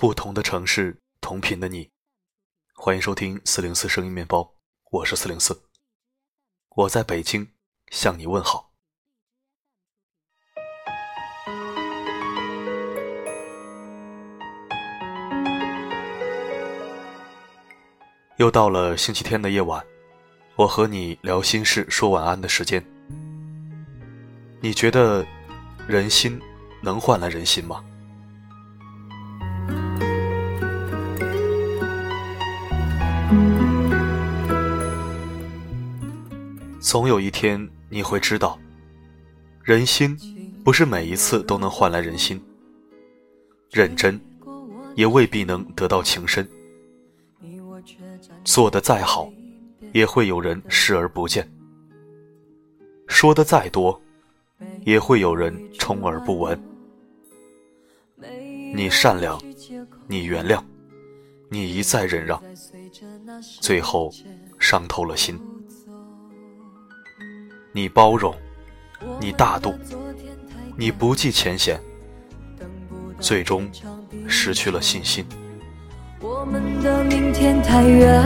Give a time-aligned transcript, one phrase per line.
[0.00, 1.90] 不同的城市，同频的你，
[2.72, 4.54] 欢迎收听四零四声音面包，
[4.92, 5.60] 我是四零四，
[6.76, 7.50] 我在北京
[7.90, 8.70] 向你问好。
[18.36, 19.84] 又到了星期天的夜晚，
[20.54, 22.80] 我和你聊心事、说晚安的时间。
[24.60, 25.26] 你觉得
[25.88, 26.40] 人心
[26.80, 27.84] 能换来人心吗？
[36.80, 38.58] 总有一天你会知道，
[39.62, 40.16] 人心
[40.64, 42.42] 不是每一次都能换来人心，
[43.70, 44.18] 认真
[44.94, 46.48] 也未必能得到情深。
[48.42, 49.30] 做的再好，
[49.92, 51.44] 也会有人视而不见；
[53.06, 54.00] 说的再多，
[54.86, 56.58] 也会有人充耳不闻。
[58.74, 59.38] 你善良，
[60.06, 60.62] 你原谅，
[61.50, 62.42] 你一再忍让，
[63.60, 64.12] 最后
[64.58, 65.38] 伤透了心。
[67.72, 68.34] 你包容，
[69.20, 69.74] 你大度，
[70.76, 71.80] 你不计前嫌，
[73.20, 73.70] 最终
[74.26, 75.24] 失去了信心。
[76.20, 78.22] 我们的明天太远，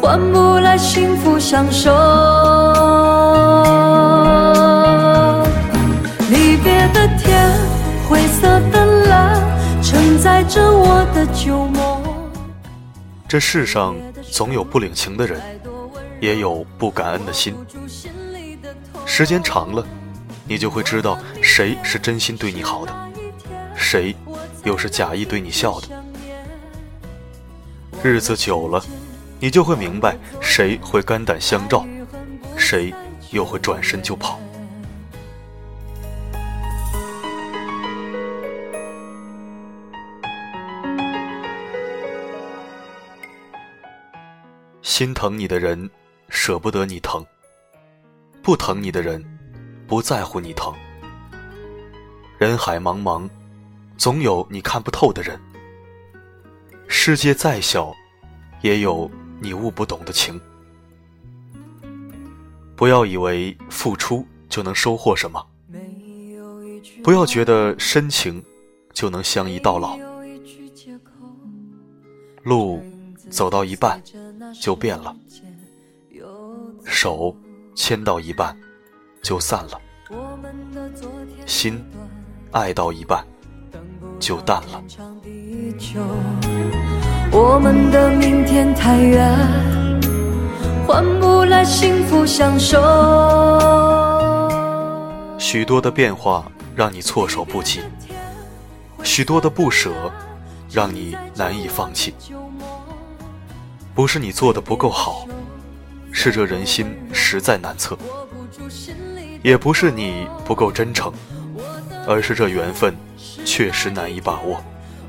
[0.00, 2.61] 换不来幸福相守。
[13.32, 13.96] 这世上
[14.30, 15.40] 总有不领情的人，
[16.20, 17.56] 也有不感恩的心。
[19.06, 19.82] 时间长了，
[20.46, 22.94] 你就会知道谁是真心对你好的，
[23.74, 24.14] 谁
[24.64, 25.88] 又是假意对你笑的。
[28.02, 28.84] 日子久了，
[29.40, 31.86] 你就会明白，谁会肝胆相照，
[32.58, 32.92] 谁
[33.30, 34.38] 又会转身就跑。
[44.92, 45.88] 心疼你的人，
[46.28, 47.24] 舍不得你疼；
[48.42, 49.24] 不疼你的人，
[49.86, 50.70] 不在乎你疼。
[52.36, 53.26] 人海茫茫，
[53.96, 55.40] 总有你看不透的人。
[56.88, 57.90] 世界再小，
[58.60, 59.10] 也有
[59.40, 60.38] 你悟不懂的情。
[62.76, 65.42] 不要以为付出就能收获什么，
[67.02, 68.44] 不要觉得深情
[68.92, 69.96] 就能相依到老。
[72.42, 72.84] 路
[73.30, 74.00] 走到一半
[74.60, 75.14] 就变了，
[76.84, 77.34] 手
[77.74, 78.56] 牵到一半
[79.22, 79.80] 就散了，
[81.46, 81.82] 心
[82.50, 83.24] 爱到一半
[84.18, 84.82] 就淡了。
[87.32, 90.00] 我们的明天太远，
[90.86, 92.78] 换不来幸福相守。
[95.38, 97.80] 许多的变化让你措手不及，
[99.02, 99.90] 许多的不舍
[100.70, 102.14] 让你难以放弃。
[103.94, 105.26] 不是你做的不够好，
[106.10, 107.94] 是这人心实在难测；
[109.42, 111.12] 也不是你不够真诚，
[112.06, 112.94] 而是这缘分
[113.44, 114.62] 确实难以把握。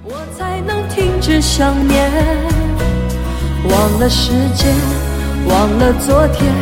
[0.04, 2.12] 我才能停止想念，
[3.70, 4.76] 忘了时间，
[5.48, 6.54] 忘了昨天，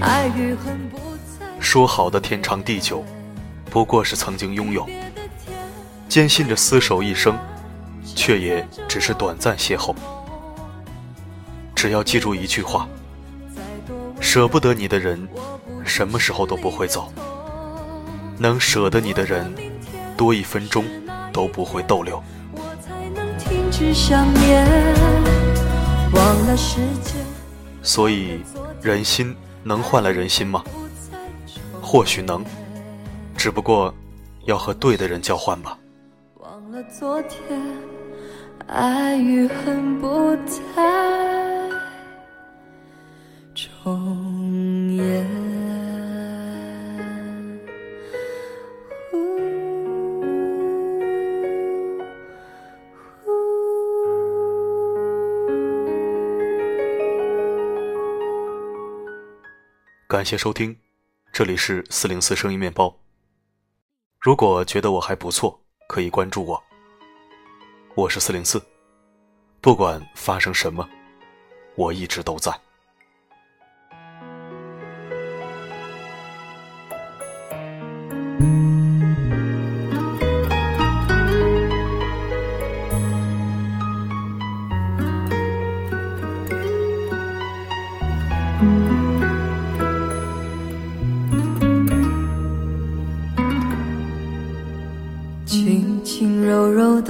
[0.00, 0.98] 爱与恨不
[1.38, 1.46] 再。
[1.60, 3.04] 说好的天长地久，
[3.66, 4.84] 不过是曾经拥有；
[6.08, 7.38] 坚信着厮守一生，
[8.02, 9.94] 却也只是短暂邂逅。
[11.80, 12.86] 只要记住一句话：
[14.20, 15.26] 舍不得你的人，
[15.82, 17.10] 什么时候都不会走；
[18.36, 19.50] 能舍得你的人，
[20.14, 20.84] 多一分钟
[21.32, 22.22] 都不会逗留。
[27.82, 28.42] 所以，
[28.82, 30.62] 人心能换来人心吗？
[31.80, 32.44] 或许能，
[33.38, 33.94] 只不过
[34.44, 35.78] 要和对的人交换吧。
[36.40, 37.58] 忘了昨天，
[38.66, 40.36] 爱与恨不
[40.76, 41.19] 再
[60.20, 60.76] 感谢收听，
[61.32, 62.94] 这里是四零四声音面包。
[64.18, 65.58] 如果觉得我还不错，
[65.88, 66.62] 可以关注我。
[67.94, 68.62] 我是四零四，
[69.62, 70.86] 不管发生什么，
[71.74, 72.52] 我一直都在。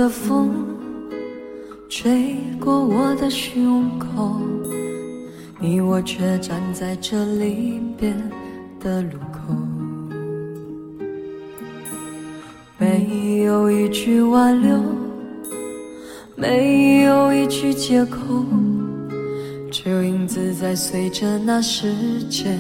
[0.01, 0.51] 的风。
[1.91, 4.41] 吹过我的胸口，
[5.59, 8.11] 你我却站在这离别
[8.83, 9.55] 的路口，
[12.79, 14.81] 没有一句挽留，
[16.35, 18.19] 没有一句借口，
[19.71, 21.93] 只有影子在随着那时
[22.31, 22.59] 间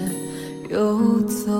[0.68, 1.50] 游走。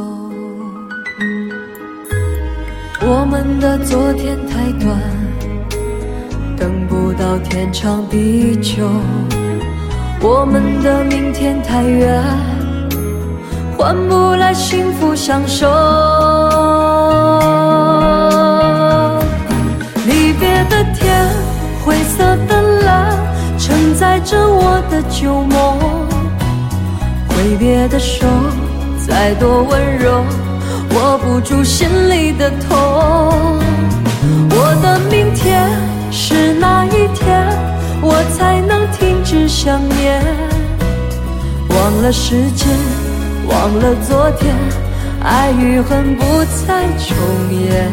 [3.00, 5.19] 我们的昨天太短。
[7.31, 8.91] 到天长地久，
[10.21, 12.21] 我们的明天太远，
[13.79, 15.69] 换不来幸福相守。
[20.09, 21.25] 离别的天，
[21.85, 23.17] 灰色的蓝，
[23.56, 25.79] 承载着我的旧梦。
[27.29, 28.27] 挥别的手，
[29.06, 30.25] 再多温柔，
[30.97, 32.69] 握不住心里的痛。
[34.50, 35.90] 我的明天。
[36.12, 37.47] 是哪一天，
[38.03, 40.23] 我才能停止想念？
[41.69, 42.69] 忘了时间，
[43.49, 44.55] 忘了昨天，
[45.23, 47.17] 爱与恨不再重
[47.53, 47.91] 演。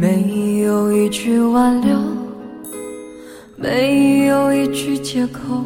[0.00, 1.94] 没有一句挽留，
[3.54, 5.62] 没有一句借口，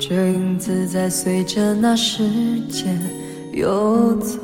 [0.00, 2.24] 这影子在随着那时
[2.68, 3.00] 间
[3.52, 4.40] 游走。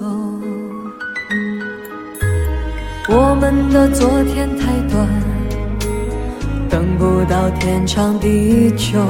[3.08, 5.04] 我们的昨天太短，
[6.68, 9.00] 等不到天长地久。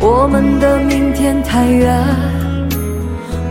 [0.00, 2.02] 我们的明天太远，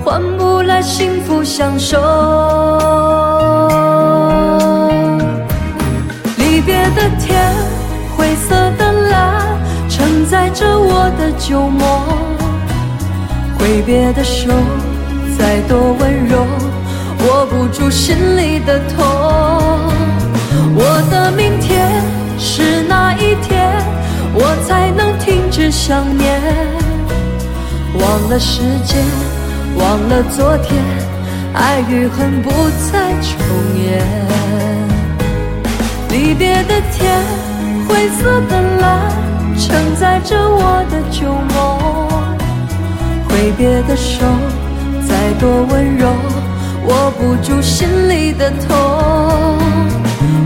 [0.03, 3.19] 换不来幸福相守。
[11.39, 11.81] 旧梦。
[13.57, 14.51] 挥别的手，
[15.38, 16.45] 再多温柔，
[17.27, 18.97] 握不住心里的痛。
[20.75, 21.89] 我的明天
[22.38, 23.74] 是哪一天，
[24.33, 26.39] 我才能停止想念？
[28.00, 29.03] 忘了时间，
[29.77, 30.81] 忘了昨天，
[31.53, 32.50] 爱与恨不
[32.92, 33.35] 再重
[33.83, 34.06] 演。
[36.09, 37.21] 离别的天，
[37.88, 38.58] 灰色的，
[39.59, 42.07] 承载着我的旧梦。
[43.27, 44.25] 挥别的手，
[45.06, 46.07] 再多温柔，
[46.88, 48.67] 握不住心里的痛。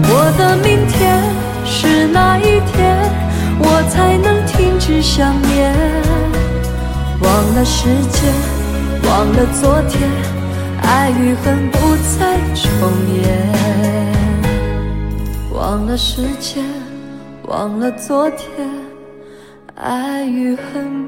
[0.09, 1.21] 我的明天
[1.63, 2.97] 是哪一天，
[3.59, 5.71] 我才能停止想念？
[7.21, 8.33] 忘了时间，
[9.03, 10.09] 忘了昨天，
[10.81, 12.65] 爱与恨不再重
[13.21, 13.23] 演。
[15.51, 16.63] 忘了时间，
[17.47, 18.67] 忘了昨天，
[19.75, 21.02] 爱与恨。